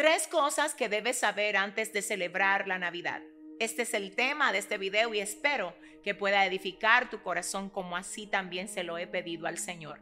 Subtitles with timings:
[0.00, 3.20] Tres cosas que debes saber antes de celebrar la Navidad.
[3.58, 7.98] Este es el tema de este video y espero que pueda edificar tu corazón como
[7.98, 10.00] así también se lo he pedido al Señor.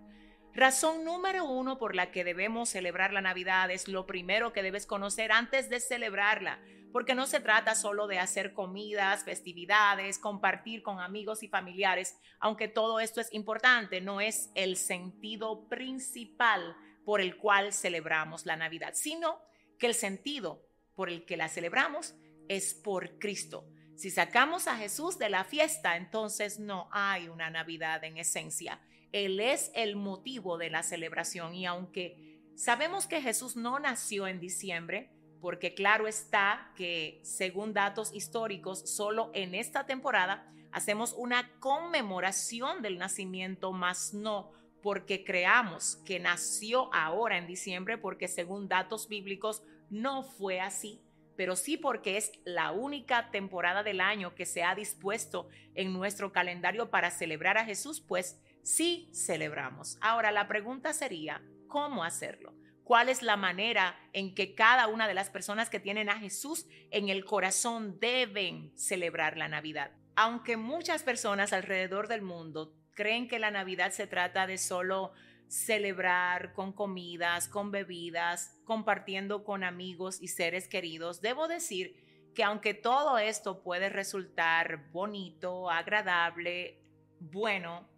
[0.55, 4.87] Razón número uno por la que debemos celebrar la Navidad es lo primero que debes
[4.87, 6.61] conocer antes de celebrarla,
[6.93, 12.69] porque no se trata solo de hacer comidas, festividades, compartir con amigos y familiares, aunque
[12.69, 18.93] todo esto es importante, no es el sentido principal por el cual celebramos la Navidad,
[18.95, 19.48] sino
[19.79, 20.65] que el sentido
[20.95, 22.15] por el que la celebramos
[22.49, 23.69] es por Cristo.
[23.97, 28.81] Si sacamos a Jesús de la fiesta, entonces no hay una Navidad en esencia.
[29.13, 34.41] Él es el motivo de la celebración y aunque sabemos que Jesús no nació en
[34.41, 35.11] diciembre,
[35.41, 42.99] porque claro está que según datos históricos, solo en esta temporada hacemos una conmemoración del
[42.99, 50.23] nacimiento, más no porque creamos que nació ahora en diciembre, porque según datos bíblicos no
[50.23, 51.01] fue así,
[51.37, 56.33] pero sí porque es la única temporada del año que se ha dispuesto en nuestro
[56.33, 59.99] calendario para celebrar a Jesús, pues sí celebramos.
[60.01, 62.55] Ahora la pregunta sería, ¿cómo hacerlo?
[62.83, 66.67] ¿Cuál es la manera en que cada una de las personas que tienen a Jesús
[66.91, 69.93] en el corazón deben celebrar la Navidad?
[70.17, 75.13] Aunque muchas personas alrededor del mundo creen que la Navidad se trata de solo
[75.47, 81.95] celebrar con comidas, con bebidas, compartiendo con amigos y seres queridos, debo decir
[82.35, 86.83] que aunque todo esto puede resultar bonito, agradable,
[87.21, 87.89] bueno,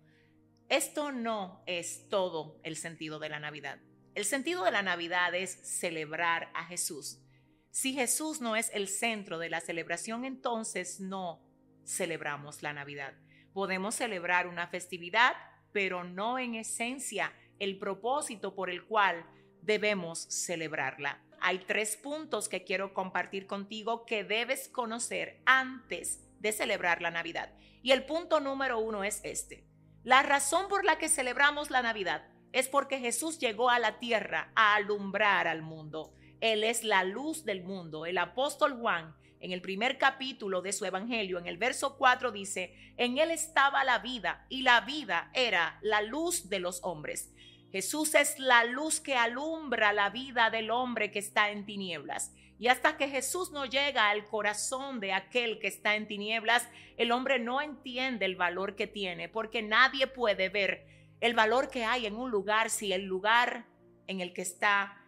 [0.68, 3.78] esto no es todo el sentido de la Navidad.
[4.14, 7.22] El sentido de la Navidad es celebrar a Jesús.
[7.70, 11.40] Si Jesús no es el centro de la celebración, entonces no
[11.86, 13.14] celebramos la Navidad.
[13.60, 15.34] Podemos celebrar una festividad,
[15.70, 19.22] pero no en esencia el propósito por el cual
[19.60, 21.22] debemos celebrarla.
[21.42, 27.52] Hay tres puntos que quiero compartir contigo que debes conocer antes de celebrar la Navidad.
[27.82, 29.66] Y el punto número uno es este.
[30.04, 34.52] La razón por la que celebramos la Navidad es porque Jesús llegó a la tierra
[34.54, 36.14] a alumbrar al mundo.
[36.40, 38.06] Él es la luz del mundo.
[38.06, 42.74] El apóstol Juan en el primer capítulo de su evangelio, en el verso 4 dice,
[42.96, 47.32] en él estaba la vida y la vida era la luz de los hombres.
[47.72, 52.34] Jesús es la luz que alumbra la vida del hombre que está en tinieblas.
[52.58, 56.68] Y hasta que Jesús no llega al corazón de aquel que está en tinieblas,
[56.98, 60.86] el hombre no entiende el valor que tiene, porque nadie puede ver
[61.20, 63.66] el valor que hay en un lugar si el lugar
[64.06, 65.02] en el que está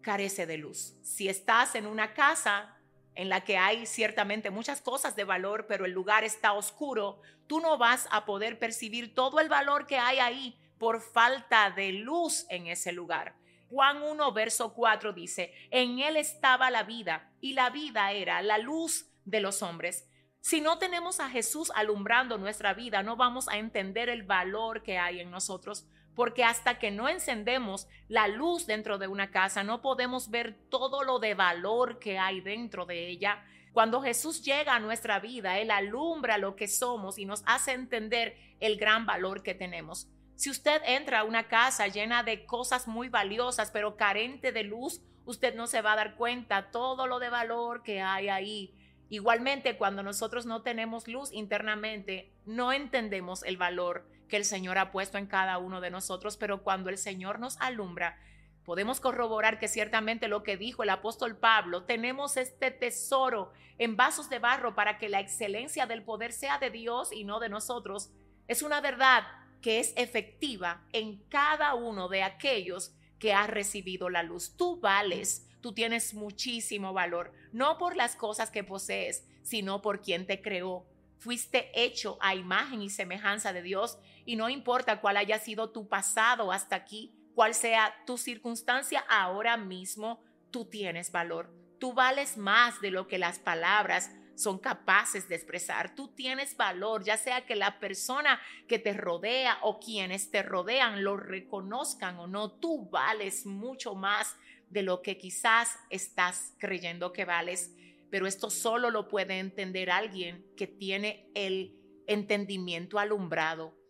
[0.00, 0.96] carece de luz.
[1.02, 2.75] Si estás en una casa,
[3.16, 7.60] en la que hay ciertamente muchas cosas de valor, pero el lugar está oscuro, tú
[7.60, 12.46] no vas a poder percibir todo el valor que hay ahí por falta de luz
[12.50, 13.34] en ese lugar.
[13.68, 18.58] Juan 1, verso 4 dice, en él estaba la vida y la vida era la
[18.58, 20.08] luz de los hombres.
[20.40, 24.98] Si no tenemos a Jesús alumbrando nuestra vida, no vamos a entender el valor que
[24.98, 29.82] hay en nosotros porque hasta que no encendemos la luz dentro de una casa, no
[29.82, 33.44] podemos ver todo lo de valor que hay dentro de ella.
[33.74, 38.34] Cuando Jesús llega a nuestra vida, Él alumbra lo que somos y nos hace entender
[38.60, 40.08] el gran valor que tenemos.
[40.36, 45.02] Si usted entra a una casa llena de cosas muy valiosas, pero carente de luz,
[45.26, 48.74] usted no se va a dar cuenta todo lo de valor que hay ahí.
[49.10, 54.90] Igualmente, cuando nosotros no tenemos luz internamente, no entendemos el valor que el Señor ha
[54.90, 58.18] puesto en cada uno de nosotros, pero cuando el Señor nos alumbra,
[58.64, 64.28] podemos corroborar que ciertamente lo que dijo el apóstol Pablo, tenemos este tesoro en vasos
[64.28, 68.10] de barro para que la excelencia del poder sea de Dios y no de nosotros,
[68.48, 69.24] es una verdad
[69.60, 74.56] que es efectiva en cada uno de aquellos que ha recibido la luz.
[74.56, 80.26] Tú vales, tú tienes muchísimo valor, no por las cosas que posees, sino por quien
[80.26, 80.86] te creó.
[81.18, 85.88] Fuiste hecho a imagen y semejanza de Dios y no importa cuál haya sido tu
[85.88, 90.20] pasado hasta aquí, cuál sea tu circunstancia ahora mismo,
[90.50, 91.54] tú tienes valor.
[91.78, 95.94] Tú vales más de lo que las palabras son capaces de expresar.
[95.94, 101.04] Tú tienes valor, ya sea que la persona que te rodea o quienes te rodean
[101.04, 102.50] lo reconozcan o no.
[102.50, 104.36] Tú vales mucho más
[104.70, 107.74] de lo que quizás estás creyendo que vales.
[108.10, 113.85] Pero esto solo lo puede entender alguien que tiene el entendimiento alumbrado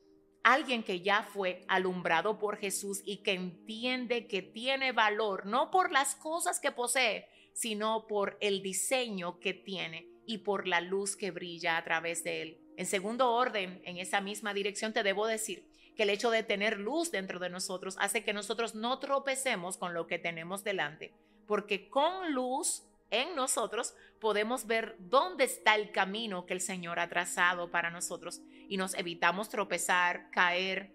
[0.46, 5.90] alguien que ya fue alumbrado por Jesús y que entiende que tiene valor, no por
[5.90, 11.32] las cosas que posee, sino por el diseño que tiene y por la luz que
[11.32, 12.60] brilla a través de él.
[12.76, 15.66] En segundo orden, en esa misma dirección te debo decir
[15.96, 19.94] que el hecho de tener luz dentro de nosotros hace que nosotros no tropecemos con
[19.94, 21.12] lo que tenemos delante.
[21.46, 27.08] porque con luz en nosotros podemos ver dónde está el camino que el Señor ha
[27.08, 30.94] trazado para nosotros y nos evitamos tropezar, caer,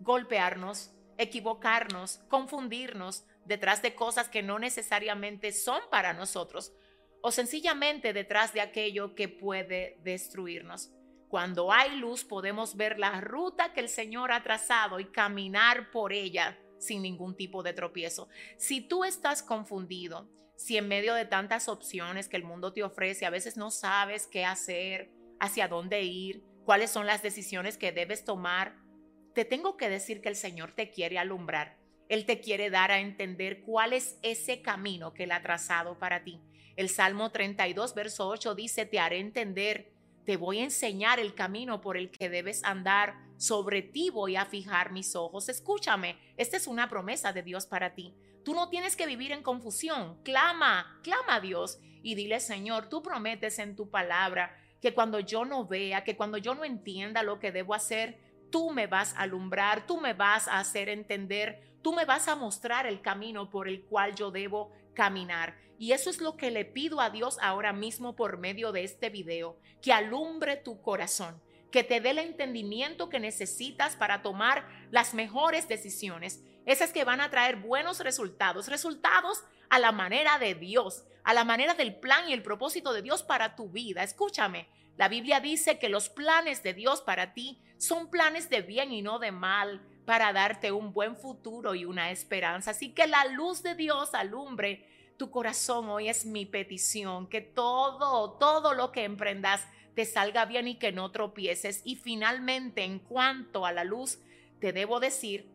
[0.00, 6.72] golpearnos, equivocarnos, confundirnos detrás de cosas que no necesariamente son para nosotros
[7.22, 10.90] o sencillamente detrás de aquello que puede destruirnos.
[11.28, 16.12] Cuando hay luz podemos ver la ruta que el Señor ha trazado y caminar por
[16.12, 18.28] ella sin ningún tipo de tropiezo.
[18.56, 23.26] Si tú estás confundido, si en medio de tantas opciones que el mundo te ofrece
[23.26, 28.24] a veces no sabes qué hacer, hacia dónde ir, cuáles son las decisiones que debes
[28.24, 28.76] tomar,
[29.34, 31.78] te tengo que decir que el Señor te quiere alumbrar.
[32.08, 36.24] Él te quiere dar a entender cuál es ese camino que Él ha trazado para
[36.24, 36.40] ti.
[36.76, 39.92] El Salmo 32, verso 8 dice, te haré entender,
[40.26, 44.44] te voy a enseñar el camino por el que debes andar, sobre ti voy a
[44.44, 45.48] fijar mis ojos.
[45.48, 48.12] Escúchame, esta es una promesa de Dios para ti.
[48.44, 50.20] Tú no tienes que vivir en confusión.
[50.24, 55.44] Clama, clama a Dios y dile, Señor, tú prometes en tu palabra que cuando yo
[55.44, 58.18] no vea, que cuando yo no entienda lo que debo hacer,
[58.50, 62.34] tú me vas a alumbrar, tú me vas a hacer entender, tú me vas a
[62.34, 65.56] mostrar el camino por el cual yo debo caminar.
[65.78, 69.10] Y eso es lo que le pido a Dios ahora mismo por medio de este
[69.10, 71.40] video, que alumbre tu corazón,
[71.70, 77.20] que te dé el entendimiento que necesitas para tomar las mejores decisiones, esas que van
[77.20, 82.28] a traer buenos resultados, resultados a la manera de Dios, a la manera del plan
[82.28, 84.02] y el propósito de Dios para tu vida.
[84.02, 88.92] Escúchame, la Biblia dice que los planes de Dios para ti son planes de bien
[88.92, 92.70] y no de mal, para darte un buen futuro y una esperanza.
[92.70, 94.86] Así que la luz de Dios alumbre
[95.18, 95.88] tu corazón.
[95.88, 100.92] Hoy es mi petición, que todo, todo lo que emprendas te salga bien y que
[100.92, 101.82] no tropieces.
[101.84, 104.18] Y finalmente, en cuanto a la luz,
[104.60, 105.50] te debo decir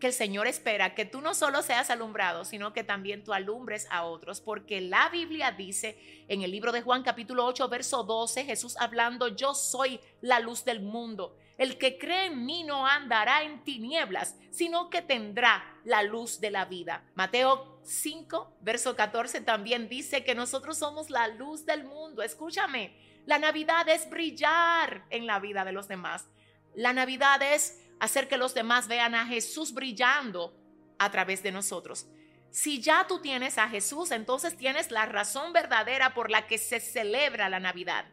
[0.00, 3.86] que el Señor espera que tú no solo seas alumbrado, sino que también tú alumbres
[3.90, 5.98] a otros, porque la Biblia dice
[6.28, 10.64] en el libro de Juan capítulo 8, verso 12, Jesús hablando, yo soy la luz
[10.64, 11.36] del mundo.
[11.58, 16.52] El que cree en mí no andará en tinieblas, sino que tendrá la luz de
[16.52, 17.02] la vida.
[17.16, 22.22] Mateo 5, verso 14 también dice que nosotros somos la luz del mundo.
[22.22, 22.94] Escúchame,
[23.26, 26.28] la Navidad es brillar en la vida de los demás.
[26.74, 30.56] La Navidad es hacer que los demás vean a Jesús brillando
[30.98, 32.06] a través de nosotros.
[32.50, 36.80] Si ya tú tienes a Jesús, entonces tienes la razón verdadera por la que se
[36.80, 38.06] celebra la Navidad.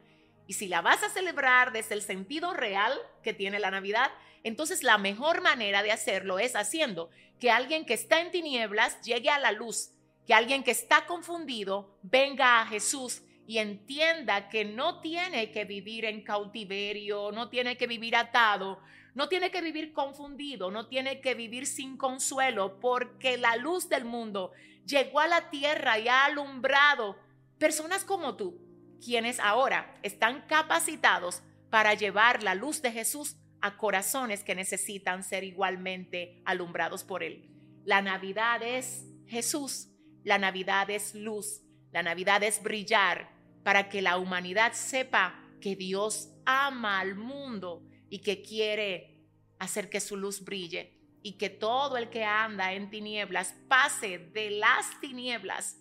[0.47, 2.93] Y si la vas a celebrar desde el sentido real
[3.23, 4.11] que tiene la Navidad,
[4.43, 7.09] entonces la mejor manera de hacerlo es haciendo
[7.39, 9.91] que alguien que está en tinieblas llegue a la luz,
[10.27, 16.05] que alguien que está confundido venga a Jesús y entienda que no tiene que vivir
[16.05, 18.79] en cautiverio, no tiene que vivir atado,
[19.13, 24.05] no tiene que vivir confundido, no tiene que vivir sin consuelo, porque la luz del
[24.05, 24.51] mundo
[24.85, 27.17] llegó a la tierra y ha alumbrado
[27.57, 28.59] personas como tú,
[29.03, 35.43] quienes ahora están capacitados para llevar la luz de Jesús a corazones que necesitan ser
[35.43, 37.49] igualmente alumbrados por Él.
[37.83, 39.89] La Navidad es Jesús,
[40.23, 41.61] la Navidad es luz,
[41.91, 43.29] la Navidad es brillar
[43.63, 49.27] para que la humanidad sepa que Dios ama al mundo y que quiere
[49.59, 50.93] hacer que su luz brille
[51.23, 55.77] y que todo el que anda en tinieblas pase de las tinieblas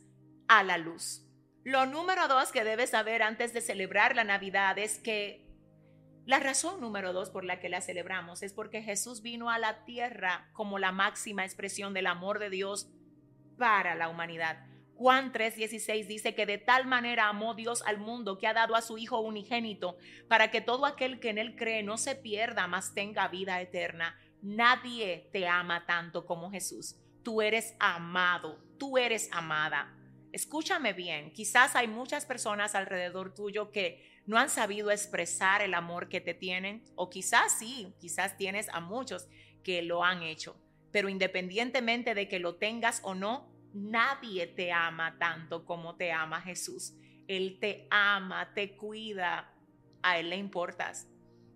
[0.49, 1.24] a la luz.
[1.64, 5.44] Lo número dos que debes saber antes de celebrar la Navidad es que
[6.27, 9.86] la razón número dos por la que la celebramos es porque Jesús vino a la
[9.86, 12.91] tierra como la máxima expresión del amor de Dios
[13.56, 14.67] para la humanidad.
[14.94, 18.82] Juan 3:16 dice que de tal manera amó Dios al mundo que ha dado a
[18.82, 19.96] su Hijo unigénito
[20.29, 24.19] para que todo aquel que en él cree no se pierda, mas tenga vida eterna.
[24.43, 26.96] Nadie te ama tanto como Jesús.
[27.22, 29.94] Tú eres amado, tú eres amada.
[30.34, 36.08] Escúchame bien, quizás hay muchas personas alrededor tuyo que no han sabido expresar el amor
[36.08, 39.29] que te tienen, o quizás sí, quizás tienes a muchos
[39.62, 40.56] que lo han hecho,
[40.91, 46.41] pero independientemente de que lo tengas o no, Nadie te ama tanto como te ama
[46.41, 46.94] Jesús.
[47.26, 49.53] Él te ama, te cuida,
[50.00, 51.08] a Él le importas.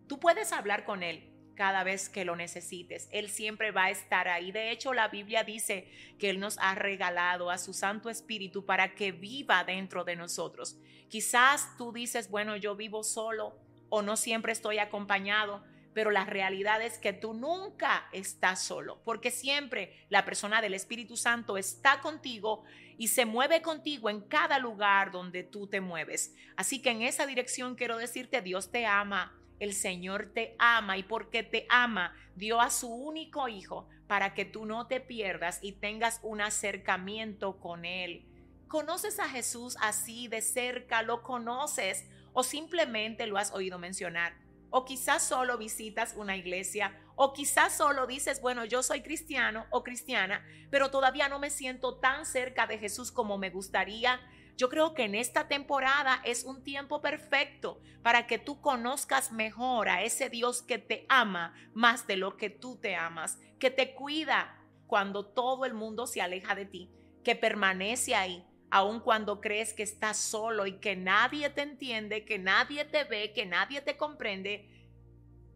[0.08, 3.08] Tú puedes hablar con Él cada vez que lo necesites.
[3.10, 4.52] Él siempre va a estar ahí.
[4.52, 5.88] De hecho, la Biblia dice
[6.20, 10.78] que Él nos ha regalado a su Santo Espíritu para que viva dentro de nosotros.
[11.08, 15.64] Quizás tú dices, bueno, yo vivo solo o no siempre estoy acompañado
[15.98, 21.16] pero la realidad es que tú nunca estás solo, porque siempre la persona del Espíritu
[21.16, 22.62] Santo está contigo
[22.98, 26.36] y se mueve contigo en cada lugar donde tú te mueves.
[26.56, 31.02] Así que en esa dirección quiero decirte, Dios te ama, El Señor te ama y
[31.02, 35.72] porque te ama, dio a su único hijo para que tú no te pierdas y
[35.72, 38.24] tengas un acercamiento con Él.
[38.68, 41.02] ¿Conoces a Jesús así de cerca?
[41.02, 42.06] ¿Lo conoces?
[42.32, 44.34] ¿O simplemente lo has oído mencionar?
[44.70, 46.94] ¿O quizás solo visitas una iglesia?
[47.16, 51.96] ¿O quizás solo dices, bueno, yo soy cristiano o cristiana, pero todavía no me siento
[51.98, 54.20] tan cerca de Jesús como me gustaría?
[54.58, 59.88] Yo creo que en esta temporada es un tiempo perfecto para que tú conozcas mejor
[59.88, 63.94] a ese Dios que te ama más de lo que tú te amas, que te
[63.94, 66.90] cuida cuando todo el mundo se aleja de ti,
[67.22, 72.40] que permanece ahí, aun cuando crees que estás solo y que nadie te entiende, que
[72.40, 74.68] nadie te ve, que nadie te comprende,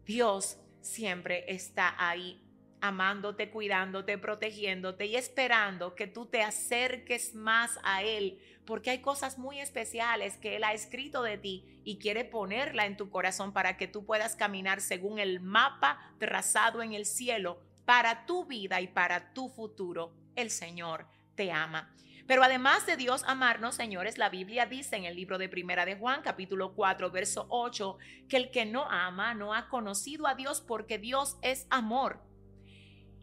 [0.05, 2.41] Dios siempre está ahí,
[2.83, 9.37] amándote, cuidándote, protegiéndote y esperando que tú te acerques más a Él, porque hay cosas
[9.37, 13.77] muy especiales que Él ha escrito de ti y quiere ponerla en tu corazón para
[13.77, 18.87] que tú puedas caminar según el mapa trazado en el cielo para tu vida y
[18.87, 20.13] para tu futuro.
[20.35, 21.95] El Señor te ama.
[22.27, 25.95] Pero además de Dios amarnos, señores, la Biblia dice en el libro de Primera de
[25.95, 27.97] Juan, capítulo 4, verso 8,
[28.27, 32.32] que el que no ama no ha conocido a Dios porque Dios es amor.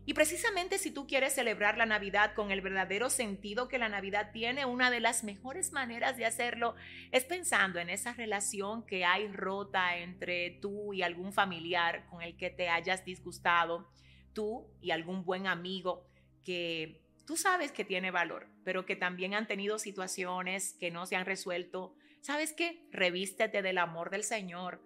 [0.07, 4.31] Y precisamente si tú quieres celebrar la Navidad con el verdadero sentido que la Navidad
[4.33, 6.75] tiene, una de las mejores maneras de hacerlo
[7.13, 12.37] es pensando en esa relación que hay rota entre tú y algún familiar con el
[12.37, 13.91] que te hayas disgustado,
[14.33, 16.07] tú y algún buen amigo
[16.45, 21.17] que tú sabes que tiene valor, pero que también han tenido situaciones que no se
[21.17, 22.85] han resuelto, ¿sabes qué?
[22.91, 24.83] Revístete del amor del Señor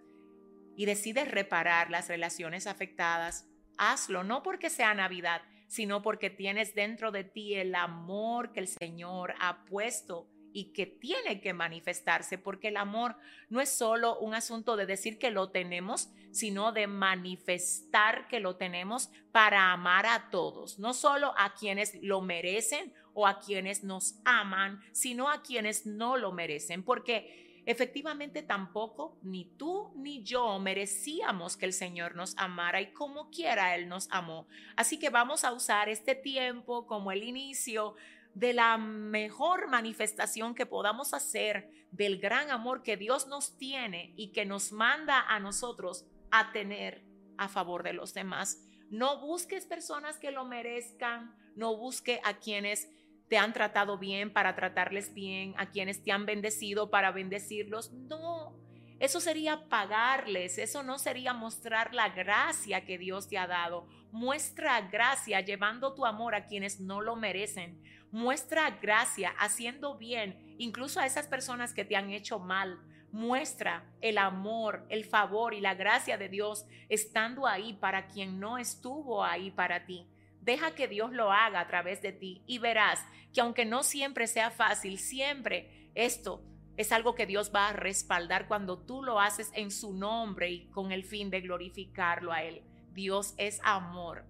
[0.77, 3.49] y decides reparar las relaciones afectadas.
[3.79, 8.69] Hazlo, no porque sea Navidad, sino porque tienes dentro de ti el amor que el
[8.69, 13.17] Señor ha puesto y que tiene que manifestarse, porque el amor
[13.49, 18.55] no es solo un asunto de decir que lo tenemos, sino de manifestar que lo
[18.55, 24.21] tenemos para amar a todos, no solo a quienes lo merecen o a quienes nos
[24.25, 31.57] aman, sino a quienes no lo merecen, porque efectivamente tampoco ni tú ni yo merecíamos
[31.57, 34.47] que el Señor nos amara y como quiera Él nos amó.
[34.77, 37.95] Así que vamos a usar este tiempo como el inicio
[38.35, 44.33] de la mejor manifestación que podamos hacer del gran amor que Dios nos tiene y
[44.33, 47.05] que nos manda a nosotros a tener
[47.39, 48.67] a favor de los demás.
[48.91, 52.89] No busques personas que lo merezcan, no busque a quienes
[53.29, 57.93] te han tratado bien para tratarles bien, a quienes te han bendecido para bendecirlos.
[57.93, 58.55] No,
[59.01, 63.87] eso sería pagarles, eso no sería mostrar la gracia que Dios te ha dado.
[64.13, 67.83] Muestra gracia llevando tu amor a quienes no lo merecen.
[68.13, 72.79] Muestra gracia haciendo bien, incluso a esas personas que te han hecho mal.
[73.11, 78.59] Muestra el amor, el favor y la gracia de Dios estando ahí para quien no
[78.59, 80.07] estuvo ahí para ti.
[80.45, 84.27] Deja que Dios lo haga a través de ti y verás que aunque no siempre
[84.27, 86.43] sea fácil, siempre esto
[86.77, 90.67] es algo que Dios va a respaldar cuando tú lo haces en su nombre y
[90.67, 92.63] con el fin de glorificarlo a Él.
[92.93, 94.27] Dios es amor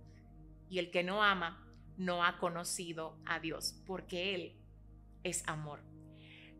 [0.70, 1.66] y el que no ama
[1.96, 4.56] no ha conocido a Dios, porque Él
[5.24, 5.80] es amor.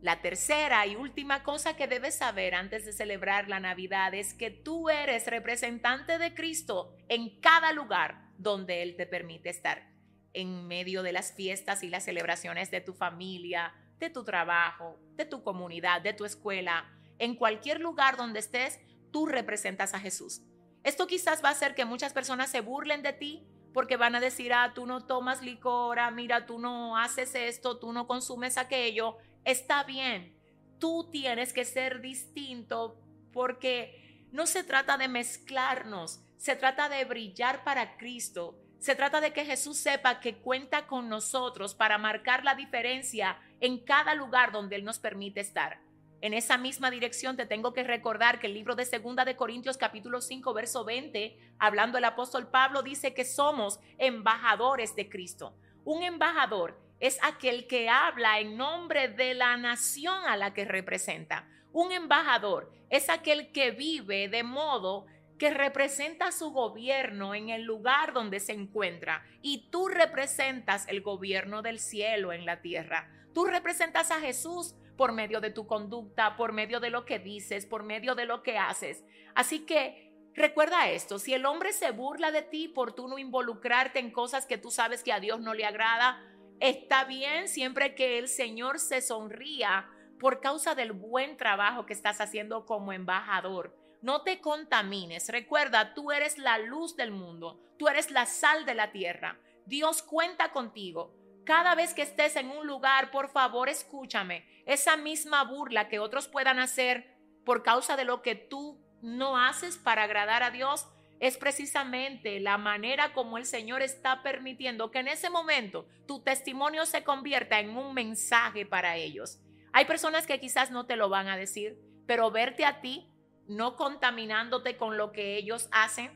[0.05, 4.51] La tercera y última cosa que debes saber antes de celebrar la Navidad es que
[4.51, 9.89] tú eres representante de Cristo en cada lugar donde Él te permite estar,
[10.33, 15.25] en medio de las fiestas y las celebraciones de tu familia, de tu trabajo, de
[15.25, 18.79] tu comunidad, de tu escuela, en cualquier lugar donde estés,
[19.11, 20.43] tú representas a Jesús.
[20.83, 24.21] Esto quizás va a hacer que muchas personas se burlen de ti porque van a
[24.21, 28.57] decir, ah, tú no tomas licor, ah, mira, tú no haces esto, tú no consumes
[28.57, 29.17] aquello.
[29.43, 30.33] Está bien,
[30.79, 32.97] tú tienes que ser distinto
[33.33, 38.57] porque no se trata de mezclarnos, se trata de brillar para Cristo.
[38.79, 43.83] Se trata de que Jesús sepa que cuenta con nosotros para marcar la diferencia en
[43.83, 45.81] cada lugar donde Él nos permite estar.
[46.21, 49.77] En esa misma dirección te tengo que recordar que el libro de Segunda de Corintios
[49.77, 55.55] capítulo 5 verso 20, hablando el apóstol Pablo dice que somos embajadores de Cristo.
[55.83, 61.47] Un embajador es aquel que habla en nombre de la nación a la que representa.
[61.73, 65.05] Un embajador es aquel que vive de modo
[65.37, 71.61] que representa su gobierno en el lugar donde se encuentra y tú representas el gobierno
[71.61, 73.11] del cielo en la tierra.
[73.33, 77.65] Tú representas a Jesús por medio de tu conducta, por medio de lo que dices,
[77.65, 79.03] por medio de lo que haces.
[79.33, 83.99] Así que recuerda esto, si el hombre se burla de ti por tú no involucrarte
[83.99, 86.21] en cosas que tú sabes que a Dios no le agrada,
[86.59, 92.21] está bien siempre que el Señor se sonría por causa del buen trabajo que estás
[92.21, 93.75] haciendo como embajador.
[94.01, 95.29] No te contamines.
[95.29, 97.59] Recuerda, tú eres la luz del mundo.
[97.77, 99.39] Tú eres la sal de la tierra.
[99.65, 101.13] Dios cuenta contigo.
[101.45, 104.45] Cada vez que estés en un lugar, por favor, escúchame.
[104.65, 109.77] Esa misma burla que otros puedan hacer por causa de lo que tú no haces
[109.77, 110.87] para agradar a Dios,
[111.19, 116.85] es precisamente la manera como el Señor está permitiendo que en ese momento tu testimonio
[116.87, 119.39] se convierta en un mensaje para ellos.
[119.71, 123.07] Hay personas que quizás no te lo van a decir, pero verte a ti
[123.47, 126.11] no contaminándote con lo que ellos hacen,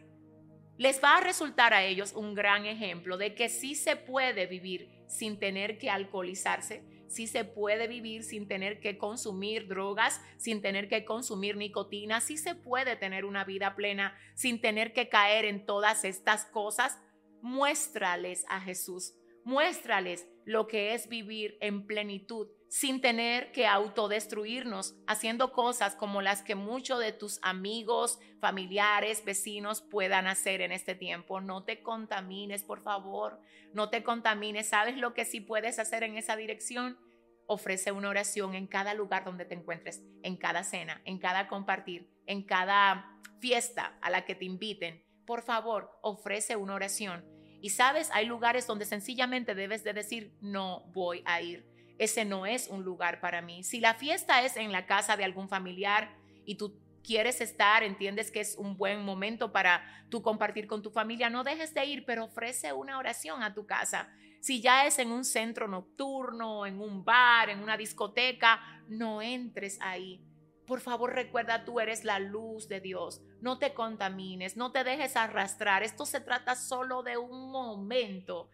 [0.77, 4.98] les va a resultar a ellos un gran ejemplo de que sí se puede vivir
[5.09, 10.87] sin tener que alcoholizarse, sí se puede vivir sin tener que consumir drogas, sin tener
[10.87, 15.65] que consumir nicotina, sí se puede tener una vida plena sin tener que caer en
[15.65, 16.99] todas estas cosas.
[17.41, 19.15] Muéstrales a Jesús,
[19.49, 26.43] muéstrales lo que es vivir en plenitud sin tener que autodestruirnos haciendo cosas como las
[26.43, 31.41] que muchos de tus amigos, familiares, vecinos puedan hacer en este tiempo.
[31.41, 33.41] No te contamines, por favor,
[33.73, 34.67] no te contamines.
[34.67, 36.99] ¿Sabes lo que sí puedes hacer en esa dirección?
[37.47, 42.07] Ofrece una oración en cada lugar donde te encuentres, en cada cena, en cada compartir,
[42.27, 45.03] en cada fiesta a la que te inviten.
[45.25, 47.38] Por favor, ofrece una oración.
[47.61, 52.45] Y sabes, hay lugares donde sencillamente debes de decir, no voy a ir ese no
[52.45, 53.63] es un lugar para mí.
[53.63, 56.09] Si la fiesta es en la casa de algún familiar
[56.45, 60.89] y tú quieres estar, entiendes que es un buen momento para tú compartir con tu
[60.89, 64.09] familia, no dejes de ir, pero ofrece una oración a tu casa.
[64.39, 69.77] Si ya es en un centro nocturno, en un bar, en una discoteca, no entres
[69.81, 70.23] ahí.
[70.69, 73.23] Por favor, recuerda, tú eres la luz de Dios.
[73.41, 75.81] No te contamines, no te dejes arrastrar.
[75.81, 78.51] Esto se trata solo de un momento.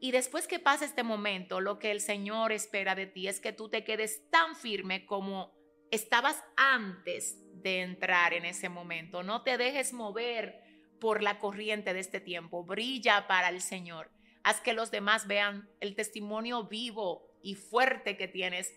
[0.00, 3.52] Y después que pase este momento, lo que el Señor espera de ti es que
[3.52, 5.54] tú te quedes tan firme como
[5.90, 9.22] estabas antes de entrar en ese momento.
[9.22, 10.64] No te dejes mover
[10.98, 12.64] por la corriente de este tiempo.
[12.64, 14.10] Brilla para el Señor.
[14.44, 18.74] Haz que los demás vean el testimonio vivo y fuerte que tienes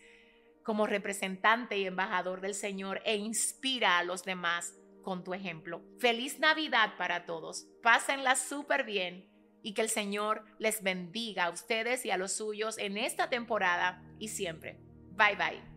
[0.64, 5.82] como representante y embajador del Señor e inspira a los demás con tu ejemplo.
[6.00, 7.68] Feliz Navidad para todos.
[7.82, 9.30] Pásenla súper bien
[9.62, 14.04] y que el Señor les bendiga a ustedes y a los suyos en esta temporada
[14.20, 14.80] y siempre.
[15.16, 15.69] Bye bye.